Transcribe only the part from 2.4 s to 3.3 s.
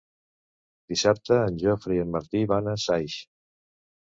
van a Saix.